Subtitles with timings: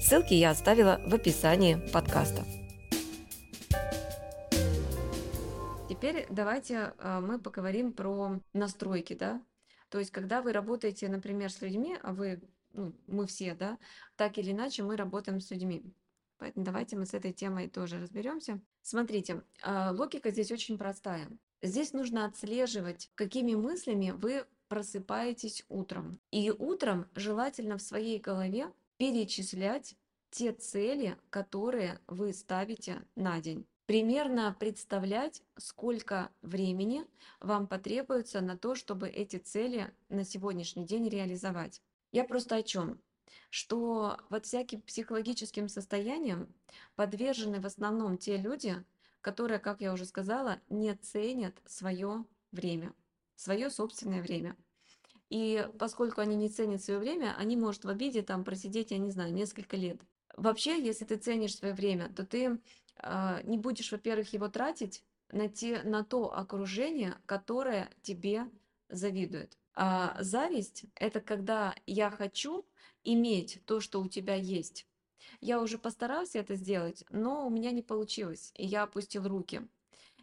[0.00, 2.44] Ссылки я оставила в описании подкаста.
[5.88, 9.42] Теперь давайте э, мы поговорим про настройки, да.
[9.88, 12.40] То есть, когда вы работаете, например, с людьми, а вы,
[12.74, 13.76] ну, мы все, да,
[14.16, 15.82] так или иначе мы работаем с людьми.
[16.38, 18.60] Поэтому давайте мы с этой темой тоже разберемся.
[18.82, 21.28] Смотрите, э, логика здесь очень простая.
[21.60, 26.20] Здесь нужно отслеживать, какими мыслями вы просыпаетесь утром.
[26.30, 29.96] И утром желательно в своей голове перечислять
[30.30, 33.66] те цели, которые вы ставите на день.
[33.86, 37.06] Примерно представлять, сколько времени
[37.40, 41.80] вам потребуется на то, чтобы эти цели на сегодняшний день реализовать.
[42.12, 43.00] Я просто о чем?
[43.48, 46.52] Что вот всяким психологическим состояниям
[46.96, 48.84] подвержены в основном те люди,
[49.22, 52.92] которые, как я уже сказала, не ценят свое время,
[53.36, 54.54] свое собственное время.
[55.30, 59.10] И поскольку они не ценят свое время, они могут в обиде там просидеть, я не
[59.10, 60.00] знаю, несколько лет.
[60.36, 62.58] Вообще, если ты ценишь свое время, то ты
[63.02, 68.48] э, не будешь, во-первых, его тратить на, те, на то окружение, которое тебе
[68.88, 69.58] завидует.
[69.74, 72.66] А зависть– это когда я хочу
[73.04, 74.86] иметь то, что у тебя есть.
[75.40, 79.62] Я уже постарался это сделать, но у меня не получилось, и я опустил руки.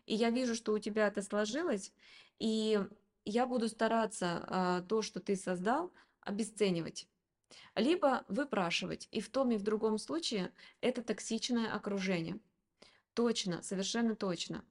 [0.05, 1.93] И я вижу, что у тебя это сложилось,
[2.39, 2.79] и
[3.25, 7.07] я буду стараться а, то, что ты создал, обесценивать.
[7.75, 9.07] Либо выпрашивать.
[9.11, 12.39] И в том и в другом случае это токсичное окружение.
[13.13, 14.63] Точно, совершенно точно.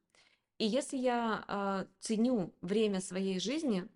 [0.58, 3.88] И если я а, ценю время своей жизни,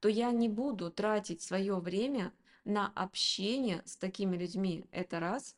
[0.00, 2.32] то я не буду тратить свое время
[2.64, 5.56] на общение с такими людьми, это раз.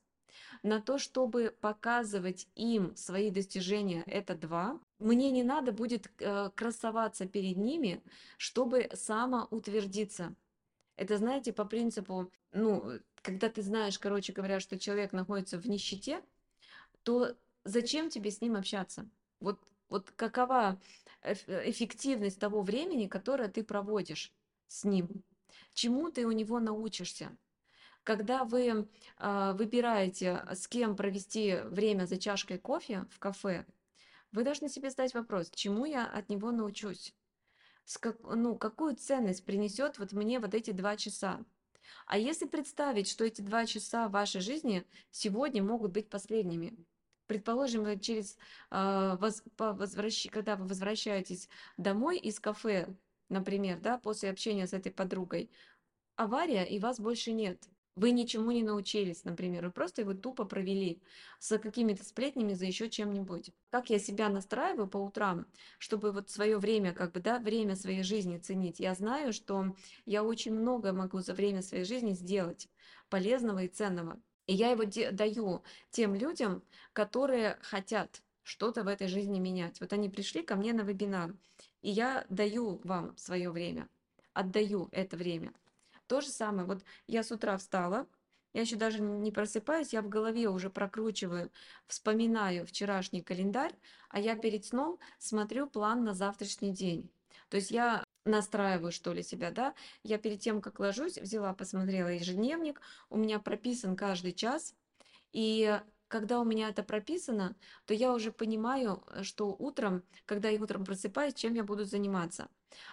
[0.62, 4.80] На то, чтобы показывать им свои достижения, это два.
[4.98, 8.02] Мне не надо будет э, красоваться перед ними,
[8.36, 10.34] чтобы самоутвердиться.
[10.96, 16.22] Это, знаете, по принципу, ну, когда ты знаешь, короче говоря, что человек находится в нищете,
[17.02, 19.08] то зачем тебе с ним общаться?
[19.40, 20.80] Вот, вот какова
[21.22, 24.32] эффективность того времени, которое ты проводишь
[24.68, 25.08] с ним?
[25.74, 27.36] Чему ты у него научишься?
[28.06, 33.66] Когда вы э, выбираете, с кем провести время за чашкой кофе в кафе,
[34.30, 37.12] вы должны себе задать вопрос, чему я от него научусь?
[37.84, 41.44] с как, ну, какую ценность принесет вот мне вот эти два часа.
[42.06, 46.76] А если представить, что эти два часа вашей жизни сегодня могут быть последними,
[47.26, 48.38] предположим, через,
[48.70, 50.28] э, воз, возвращ...
[50.30, 52.88] когда вы возвращаетесь домой из кафе,
[53.28, 55.50] например, да, после общения с этой подругой,
[56.14, 57.68] авария, и вас больше нет.
[57.96, 61.00] Вы ничему не научились, например, вы просто его тупо провели
[61.38, 63.52] с какими-то сплетнями за еще чем-нибудь.
[63.70, 65.46] Как я себя настраиваю по утрам,
[65.78, 68.80] чтобы вот свое время, как бы, да, время своей жизни ценить.
[68.80, 69.74] Я знаю, что
[70.04, 72.68] я очень много могу за время своей жизни сделать
[73.08, 74.20] полезного и ценного.
[74.46, 79.80] И я его даю тем людям, которые хотят что-то в этой жизни менять.
[79.80, 81.34] Вот они пришли ко мне на вебинар,
[81.80, 83.88] и я даю вам свое время,
[84.34, 85.54] отдаю это время.
[86.06, 88.06] То же самое, вот я с утра встала,
[88.52, 91.50] я еще даже не просыпаюсь, я в голове уже прокручиваю,
[91.86, 93.74] вспоминаю вчерашний календарь,
[94.08, 97.10] а я перед сном смотрю план на завтрашний день.
[97.48, 99.74] То есть я настраиваю, что ли, себя, да.
[100.02, 102.80] Я перед тем, как ложусь, взяла, посмотрела ежедневник,
[103.10, 104.74] у меня прописан каждый час,
[105.32, 107.56] и когда у меня это прописано,
[107.86, 112.48] то я уже понимаю, э, что утром, когда я утром просыпаюсь, чем я буду заниматься.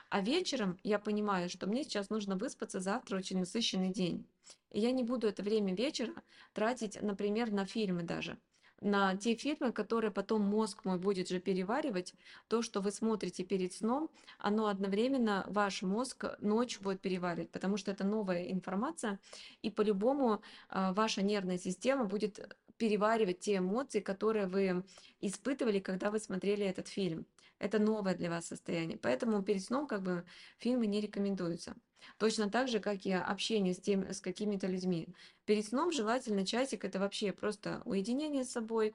[0.10, 4.28] А вечером я понимаю, что мне сейчас нужно выспаться, завтра очень насыщенный день.
[4.72, 6.14] И я не буду это время вечера
[6.54, 8.38] тратить, например, на фильмы даже
[8.84, 12.14] на те фильмы, которые потом мозг мой будет же переваривать.
[12.48, 17.92] То, что вы смотрите перед сном, оно одновременно ваш мозг ночью будет переваривать, потому что
[17.92, 19.20] это новая информация,
[19.62, 24.84] и по-любому э, ваша нервная система будет переваривать те эмоции, которые вы
[25.22, 27.26] испытывали, когда вы смотрели этот фильм.
[27.60, 28.98] Это новое для вас состояние.
[28.98, 30.26] Поэтому перед сном как бы
[30.58, 31.76] фильмы не рекомендуются.
[32.18, 35.08] Точно так же, как и общение с, тем, с какими-то людьми.
[35.46, 38.94] Перед сном желательно часик, это вообще просто уединение с собой,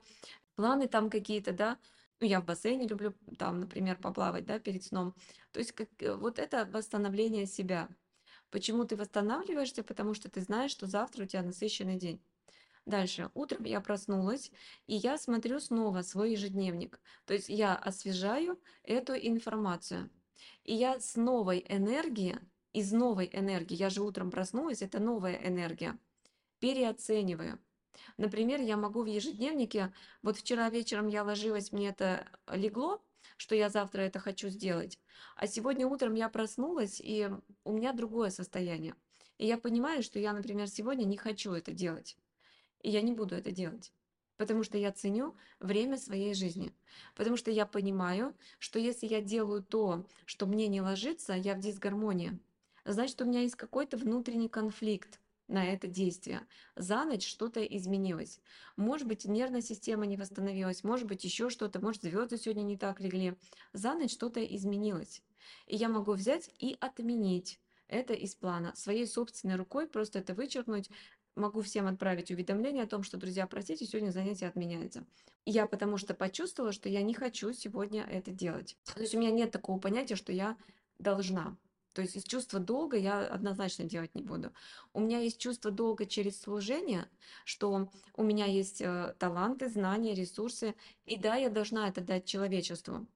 [0.57, 1.79] планы там какие-то, да,
[2.21, 5.15] ну, я в бассейне люблю там, например, поплавать, да, перед сном.
[5.53, 7.89] То есть как, э, вот это восстановление себя.
[8.51, 9.85] Почему ты восстанавливаешься?
[9.85, 12.21] Потому что ты знаешь, что завтра у тебя насыщенный день.
[12.89, 13.31] Дальше.
[13.35, 14.51] Утром я проснулась,
[14.87, 16.99] и я смотрю снова свой ежедневник.
[17.27, 20.09] То есть я освежаю эту информацию.
[20.65, 22.39] И я с новой энергией,
[22.73, 25.99] из новой энергии, я же утром проснулась, это новая энергия,
[26.61, 27.59] переоцениваю.
[28.17, 29.93] Например, я могу в ежедневнике,
[30.23, 33.05] вот вчера вечером я ложилась, мне это легло,
[33.37, 34.99] что я завтра это хочу сделать,
[35.37, 37.29] а сегодня утром я проснулась, и
[37.65, 38.95] у меня другое состояние.
[39.37, 42.17] И я понимаю, что я, например, сегодня не хочу это делать.
[42.81, 43.93] И я не буду это делать.
[44.37, 46.73] Потому что я ценю время своей жизни.
[47.17, 51.61] Потому что я понимаю, что если я делаю то, что мне не ложится, я в
[51.61, 52.39] дисгармонии.
[52.85, 56.47] Значит, у меня есть какой-то внутренний конфликт на это действие.
[56.77, 58.41] За ночь что-то изменилось.
[58.77, 63.01] Может быть, нервная система не восстановилась, может быть, еще что-то, может, звезды сегодня не так
[63.01, 63.35] легли.
[63.73, 65.23] За ночь что-то изменилось.
[65.67, 68.75] И я могу взять и отменить это из плана.
[68.77, 70.91] Своей собственной рукой просто это вычеркнуть,
[71.39, 75.05] могу всем отправить уведомление о том, что, друзья, простите, сегодня занятие отменяется.
[75.45, 78.77] Я потому что почувствовала, что я не хочу сегодня это делать.
[78.95, 80.57] То есть у меня нет такого понятия, что я
[80.99, 81.57] должна.
[81.95, 84.53] То есть из чувства долга я однозначно делать не буду.
[84.93, 87.09] У меня есть чувство долга через служение,
[87.45, 90.75] что у меня есть э, таланты, знания, ресурсы,
[91.07, 93.07] и да, я должна это дать человечеству.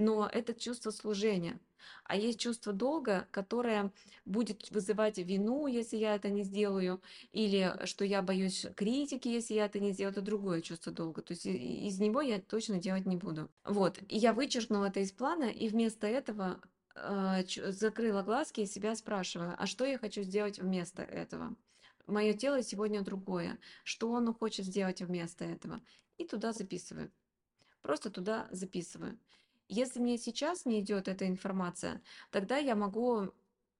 [0.00, 1.60] Но это чувство служения–
[2.04, 3.92] а есть чувство долга, которое
[4.24, 7.00] будет вызывать вину, если я это не сделаю,
[7.32, 11.22] или что я боюсь критики, если я это не сделаю, это другое чувство долга.
[11.22, 13.48] То есть из него я точно делать не буду.
[13.64, 16.60] Вот, и я вычеркнула это из плана, и вместо этого
[16.96, 21.54] э, закрыла глазки и себя спрашиваю, а что я хочу сделать вместо этого?
[22.06, 23.56] Мое тело сегодня другое.
[23.84, 25.80] Что оно хочет сделать вместо этого?
[26.18, 27.12] И туда записываю.
[27.82, 29.16] Просто туда записываю.
[29.72, 32.02] Если мне сейчас не идет эта информация,
[32.32, 33.32] тогда я могу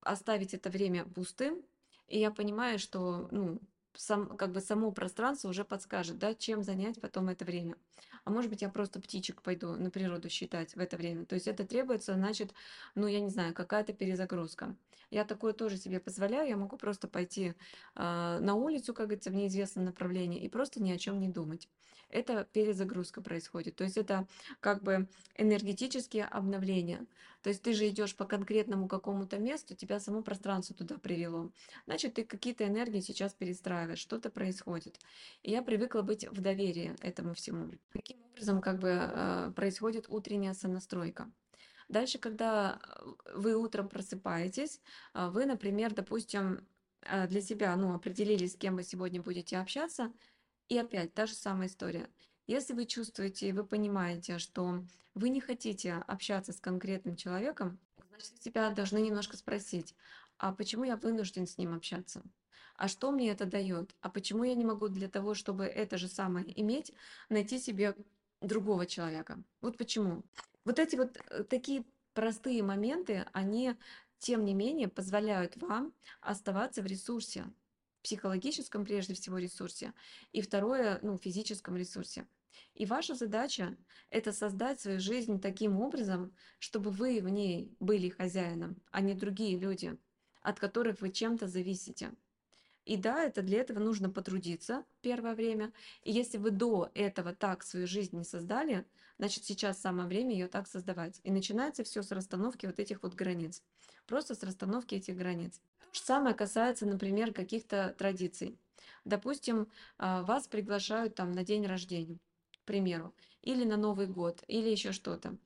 [0.03, 1.65] оставить это время пустым,
[2.07, 3.61] и я понимаю, что ну,
[3.95, 7.77] сам, как бы само пространство уже подскажет, да, чем занять потом это время.
[8.25, 11.25] А может быть, я просто птичек пойду на природу считать в это время.
[11.25, 12.53] То есть это требуется, значит,
[12.95, 14.75] ну, я не знаю, какая-то перезагрузка.
[15.11, 17.55] Я такое тоже себе позволяю, я могу просто пойти
[17.97, 21.69] э, на улицу, как говорится, в неизвестном направлении и просто ни о чем не думать
[22.11, 23.77] это перезагрузка происходит.
[23.77, 24.27] То есть это
[24.61, 27.07] как бы энергетические обновления.
[27.43, 31.51] То есть ты же идешь по конкретному какому-то месту, тебя само пространство туда привело.
[31.87, 34.99] Значит, ты какие-то энергии сейчас перестраиваешь, что-то происходит.
[35.43, 37.71] И я привыкла быть в доверии этому всему.
[37.93, 41.31] Таким образом, как бы э, происходит утренняя сонастройка.
[41.89, 42.81] Дальше, когда
[43.35, 44.81] вы утром просыпаетесь,
[45.15, 46.67] э, вы, например, допустим,
[47.03, 50.13] э, для себя ну, определились, с кем вы сегодня будете общаться,
[50.69, 52.09] и опять та же самая история.
[52.47, 54.85] Если вы чувствуете и вы понимаете, что
[55.15, 57.79] вы не хотите общаться с конкретным человеком,
[58.09, 59.95] значит, себя должны немножко спросить,
[60.39, 62.23] а почему я вынужден с ним общаться?
[62.81, 63.95] А что мне это дает?
[64.01, 66.95] А почему я не могу для того, чтобы это же самое иметь,
[67.29, 67.95] найти себе
[68.41, 69.39] другого человека?
[69.61, 70.23] Вот почему.
[70.65, 71.85] Вот эти вот э, такие
[72.15, 73.77] простые моменты, они,
[74.19, 75.93] тем не менее, позволяют вам
[76.23, 77.45] оставаться в ресурсе,
[78.03, 79.93] психологическом, прежде всего, ресурсе,
[80.33, 82.27] и второе, ну, физическом ресурсе.
[82.73, 83.77] И ваша задача–
[84.09, 89.59] это создать свою жизнь таким образом, чтобы вы в ней были хозяином, а не другие
[89.59, 89.99] люди,
[90.41, 92.13] от которых вы чем-то зависите.
[92.91, 95.73] И да, это для этого нужно потрудиться первое время.
[96.03, 98.85] И если вы до этого так свою жизнь не создали,
[99.17, 101.21] значит сейчас самое время ее так создавать.
[101.23, 103.63] И начинается все с расстановки вот этих вот границ.
[104.09, 105.61] Просто с расстановки этих границ.
[105.79, 108.59] То же самое касается, например, каких-то традиций.
[109.05, 112.19] Допустим, а, вас приглашают там на день рождения,
[112.61, 115.37] к примеру, или на Новый год, или еще что-то.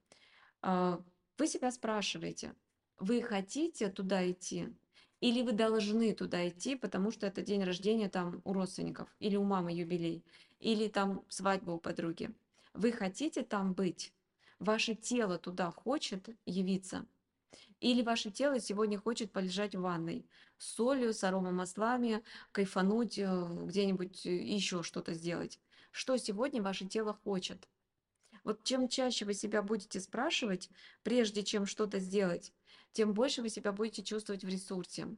[0.62, 0.98] А,
[1.36, 2.54] вы себя спрашиваете,
[2.98, 4.72] вы хотите туда идти,
[5.24, 9.42] или вы должны туда идти, потому что это день рождения там у родственников, или у
[9.42, 10.22] мамы юбилей,
[10.60, 12.34] или там свадьба у подруги.
[12.74, 14.12] Вы хотите там быть?
[14.58, 17.06] Ваше тело туда хочет явиться?
[17.80, 20.26] Или ваше тело сегодня хочет полежать в ванной
[20.58, 25.58] с солью, с аромамаслами, кайфануть, э, где-нибудь э, еще что-то сделать.
[25.90, 27.66] Что сегодня ваше тело хочет?
[28.44, 30.70] Вот чем чаще вы себя будете спрашивать,
[31.02, 32.52] прежде чем что-то сделать,
[32.92, 35.08] тем больше вы себя будете чувствовать в ресурсе.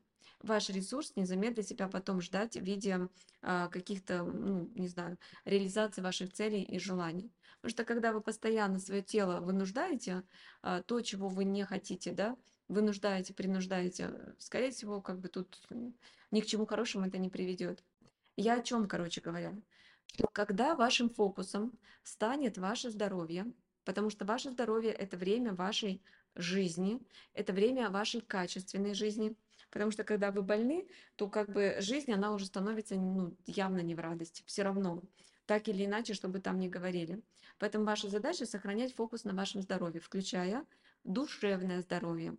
[0.43, 3.09] Ваш ресурс не замедлит себя потом ждать в виде
[3.43, 7.33] а, каких-то, ну, не знаю, реализации ваших целей и желаний.
[7.57, 10.23] Потому что когда вы постоянно свое тело вынуждаете,
[10.63, 12.37] а, то, чего вы не хотите, да,
[12.69, 15.59] вынуждаете, принуждаете, скорее всего, как бы тут
[16.31, 17.83] ни к чему хорошему это не приведет.
[18.37, 19.55] Я о чем, короче говоря?
[20.33, 21.73] Когда вашим фокусом
[22.03, 23.53] станет ваше здоровье,
[23.85, 26.03] потому что ваше здоровье– это время вашей
[26.35, 27.01] жизни,
[27.33, 29.37] это время вашей качественной жизни,
[29.71, 30.87] Потому что когда вы больны,
[31.17, 34.43] то как бы жизнь, она уже становится ну, явно не в радости.
[34.47, 35.03] Все равно,
[35.45, 37.23] так или иначе, чтобы там не говорили.
[37.59, 40.65] Поэтому ваша задача сохранять фокус на вашем здоровье, включая
[41.05, 42.37] душевное здоровье.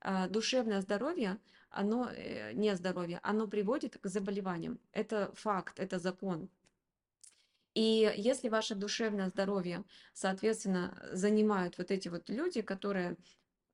[0.00, 1.38] А, душевное здоровье,
[1.70, 4.78] оно э, не здоровье, оно приводит к заболеваниям.
[4.92, 6.48] Это факт, это закон.
[7.78, 13.16] И если ваше душевное здоровье, соответственно, занимают вот эти вот люди, которые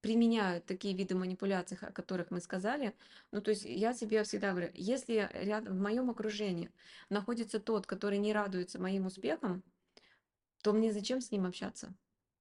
[0.02, 2.94] применяют такие виды манипуляций, о которых мы сказали,
[3.32, 6.70] ну, то есть я себе всегда говорю, если рядом в моем окружении
[7.08, 9.62] находится тот, который не радуется моим успехам,
[10.62, 11.94] то мне зачем с ним общаться?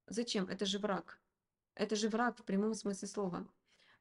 [0.07, 0.49] Зачем?
[0.49, 1.17] Это же враг.
[1.75, 3.47] Это же враг в прямом смысле слова.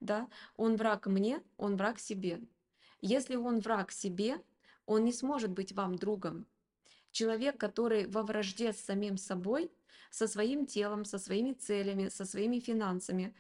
[0.01, 0.29] Да?
[0.57, 2.41] Он враг мне, он враг себе.
[3.01, 4.43] Если он враг себе,
[4.85, 6.49] он не сможет быть вам другом.
[7.13, 9.71] Человек, который во вражде с самим собой,
[10.11, 13.35] со своим телом, со своими целями, со своими финансами,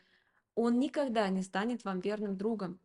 [0.54, 2.78] он никогда не станет вам верным другом.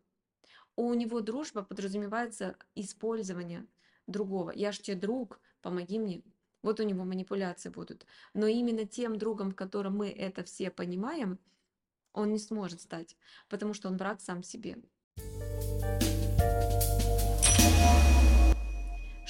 [0.76, 3.66] У него дружба подразумевается использование
[4.08, 4.52] другого.
[4.52, 6.24] Я ж тебе друг, помоги мне.
[6.62, 8.06] Вот у него манипуляции будут.
[8.34, 11.40] Но именно тем другом, в котором мы это все понимаем,
[12.14, 13.16] он не сможет стать,
[13.50, 14.78] потому что он враг сам себе.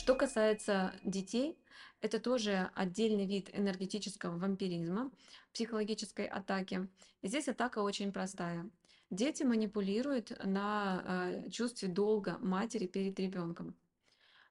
[0.08, 1.60] Что касается детей,
[2.00, 5.12] это тоже отдельный вид энергетического вампиризма,
[5.52, 6.88] психологической атаки.
[7.24, 8.70] здесь атака очень простая.
[9.10, 11.04] Дети манипулируют на
[11.44, 13.76] э, чувстве долга матери перед ребенком.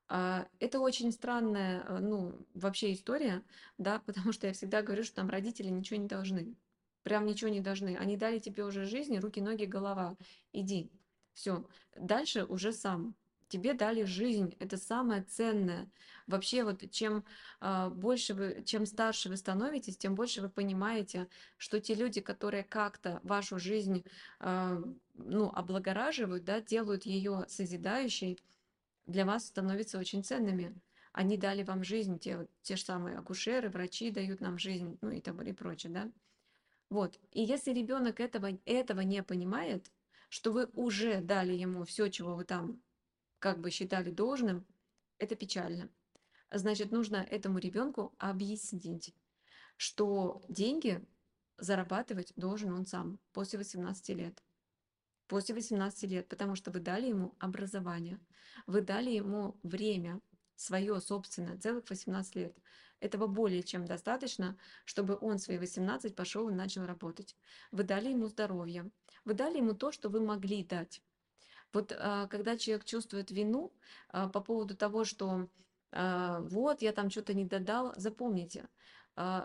[0.09, 3.43] А, это очень странная, э, ну, вообще история,
[3.79, 6.55] да, потому что я всегда говорю, что там родители ничего не должны.
[7.03, 7.97] Прям ничего не должны.
[7.97, 10.19] Они дали тебе уже жизнь, руки, ноги, голова.
[10.53, 10.91] Иди.
[11.33, 11.65] Все.
[11.99, 13.15] Дальше уже сам.
[13.49, 14.57] Тебе дали жизнь.
[14.59, 15.89] Это самое ценное.
[16.27, 17.25] Вообще, вот чем
[17.61, 22.65] э, больше вы, чем старше вы становитесь, тем больше вы понимаете, что те люди, которые
[22.65, 24.05] как-то вашу жизнь
[24.41, 24.83] э,
[25.15, 28.39] ну, облагораживают, да, делают ее созидающей,
[29.07, 30.75] для вас становятся очень ценными.
[31.13, 35.21] Они дали вам жизнь, те, те же самые акушеры, врачи дают нам жизнь, ну и,
[35.21, 36.11] там, и прочее, да.
[36.91, 37.19] Вот.
[37.33, 39.91] И если ребенок этого, этого не понимает,
[40.29, 42.81] что вы уже дали ему все, чего вы там
[43.39, 44.67] как бы считали должным,
[45.19, 45.89] это печально.
[46.51, 49.15] Значит, нужно этому ребенку объяснить,
[49.77, 51.05] что деньги
[51.59, 54.43] зарабатывать должен он сам после 18 лет
[55.29, 58.19] после 18 лет, потому что вы дали ему образование,
[58.67, 60.21] вы дали ему время,
[60.55, 62.57] свое собственное, целых 18 лет.
[62.99, 67.37] Этого более чем достаточно, чтобы он свои 18 пошел и начал работать.
[67.71, 68.91] Вы дали ему здоровье,
[69.25, 71.03] вы дали ему то, что вы могли дать.
[71.73, 73.73] Вот а, когда человек чувствует вину
[74.09, 75.49] а, по поводу того, что
[75.93, 78.69] а, вот я там что-то не додал, запомните,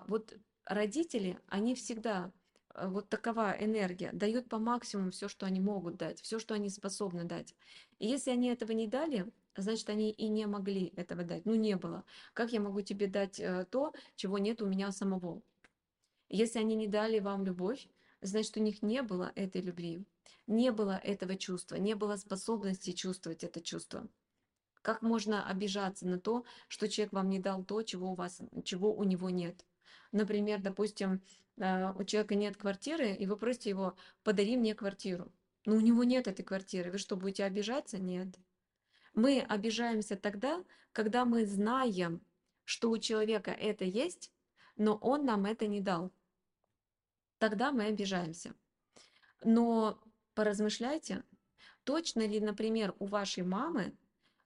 [0.08, 0.34] вот
[0.66, 2.34] родители, они всегда
[2.76, 7.24] вот такова энергия, дают по максимуму все, что они могут дать, все, что они способны
[7.24, 7.56] дать.
[8.00, 11.46] И если они этого не дали, значит, они и не могли этого дать.
[11.46, 12.04] Ну, не было.
[12.34, 15.42] Как я могу тебе дать э, то, чего нет у меня самого?
[16.30, 17.88] Если они не дали вам любовь,
[18.22, 20.06] значит, у них не было этой любви,
[20.48, 24.08] не было этого чувства, не было способности чувствовать это чувство.
[24.82, 28.94] Как можно обижаться на то, что человек вам не дал то, чего у вас, чего
[28.94, 29.66] у него нет?
[30.12, 31.22] Например, допустим,
[31.60, 35.32] а, у человека нет квартиры, и вы просите его, подари мне квартиру.
[35.66, 36.92] Но у него нет этой квартиры.
[36.92, 38.00] Вы что, будете обижаться?
[38.00, 38.36] Нет.
[39.14, 42.22] Мы обижаемся тогда, когда мы знаем,
[42.64, 44.32] что у человека это есть,
[44.76, 46.12] но он нам это не дал.
[47.38, 48.56] Тогда мы обижаемся.
[49.44, 50.02] Но
[50.34, 51.24] поразмышляйте,
[51.84, 53.96] точно ли, например, у вашей мамы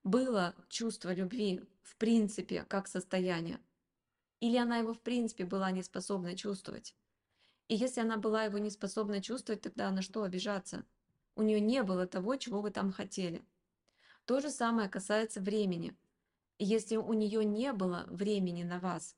[0.03, 3.59] было чувство любви в принципе как состояние?
[4.39, 6.95] Или она его в принципе была не способна чувствовать?
[7.67, 10.85] И если она была его не способна чувствовать, тогда на что обижаться?
[11.35, 13.43] У нее не было того, чего вы там хотели.
[14.25, 15.95] То же самое касается времени.
[16.57, 19.15] Если у нее не было времени на вас,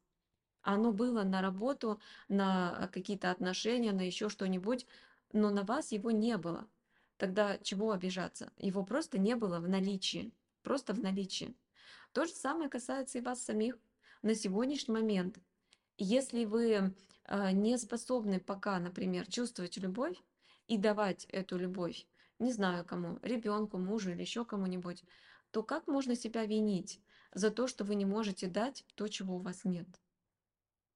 [0.62, 4.86] оно было на работу, на какие-то отношения, на еще что-нибудь,
[5.34, 6.67] но на вас его не было.
[7.17, 8.51] Тогда чего обижаться?
[8.57, 10.31] Его просто не было в наличии.
[10.62, 11.55] Просто в наличии.
[12.13, 13.77] То же самое касается и вас самих
[14.22, 15.39] на сегодняшний момент.
[15.98, 16.93] Если вы
[17.25, 20.17] э, не способны пока, например, чувствовать любовь
[20.67, 22.05] и давать эту любовь,
[22.39, 25.03] не знаю кому, ребенку, мужу или еще кому-нибудь,
[25.51, 27.01] то как можно себя винить
[27.34, 29.88] за то, что вы не можете дать то, чего у вас нет?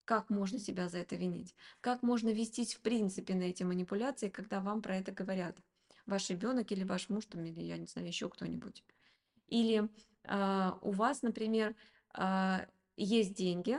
[0.06, 1.56] Как можно себя за это винить?
[1.80, 5.58] Как можно вестись в принципе на эти манипуляции, когда вам про это говорят?
[6.06, 8.84] Ваш ребенок или ваш муж, там, или я не знаю, еще кто-нибудь.
[9.48, 9.90] Или
[10.24, 11.76] э, у вас, например,
[12.18, 12.66] э,
[12.98, 13.78] есть деньги,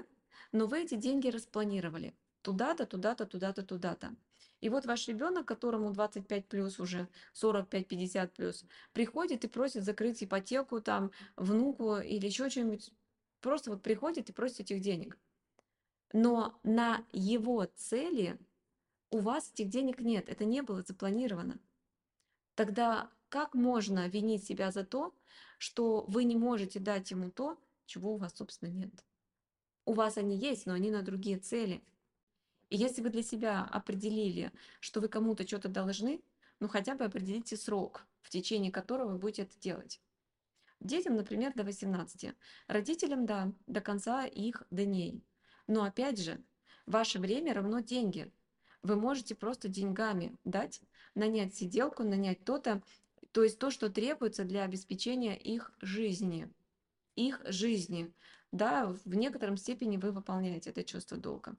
[0.53, 4.15] но вы эти деньги распланировали туда-то, туда-то, туда-то, туда-то.
[4.61, 10.81] И вот ваш ребенок, которому 25 плюс уже, 45-50 плюс, приходит и просит закрыть ипотеку
[10.81, 12.93] там внуку или еще что-нибудь.
[13.41, 15.19] Просто вот приходит и просит этих денег.
[16.13, 18.39] Но на его цели
[19.11, 21.59] у вас этих денег нет, это не было запланировано.
[22.55, 25.15] Тогда как можно винить себя за то,
[25.59, 29.05] что вы не можете дать ему то, чего у вас, собственно, нет?
[29.85, 31.83] У вас они есть, но они на другие цели.
[32.69, 36.23] И если вы для себя определили, что вы кому-то что-то должны,
[36.61, 40.01] ну хотя бы определите срок, в течение которого вы будете это делать.
[40.81, 42.35] Детям, например, до 18.
[42.67, 45.23] Родителям, да, до конца их дней.
[45.67, 46.43] Но опять же,
[46.87, 48.33] ваше время равно деньги.
[48.83, 50.81] Вы можете просто деньгами дать,
[51.15, 52.83] нанять сиделку, нанять то-то,
[53.31, 56.53] то есть то, что требуется для обеспечения их жизни.
[57.15, 58.13] Их жизни.
[58.51, 61.57] Да, в некотором степени вы выполняете это чувство долга.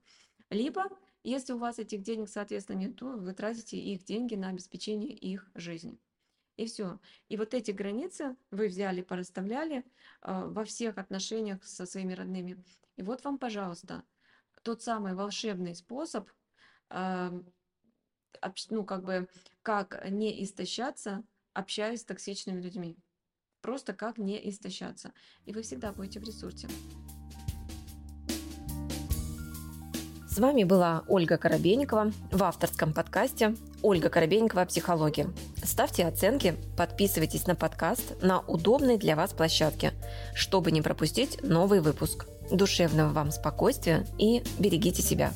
[0.49, 0.89] Либо,
[1.23, 5.49] если у вас этих денег, соответственно, нет, то вы тратите их деньги на обеспечение их
[5.55, 5.97] жизни.
[6.55, 6.99] И все.
[7.29, 9.83] И вот эти границы вы взяли, порасставляли э,
[10.21, 12.63] во всех отношениях со своими родными.
[12.95, 14.03] И вот вам, пожалуйста,
[14.61, 16.29] тот самый волшебный способ,
[16.89, 17.31] э,
[18.69, 19.27] ну, как бы,
[19.61, 22.97] как не истощаться, общаясь с токсичными людьми.
[23.61, 25.13] Просто как не истощаться.
[25.45, 26.67] И вы всегда будете в ресурсе.
[30.27, 34.65] С вами была Ольга Коробейникова в авторском подкасте «Ольга Коробейникова.
[34.65, 35.27] Психология».
[35.63, 39.93] Ставьте оценки, подписывайтесь на подкаст на удобной для вас площадке,
[40.35, 42.25] чтобы не пропустить новый выпуск.
[42.51, 45.31] Душевного вам спокойствия и берегите себя.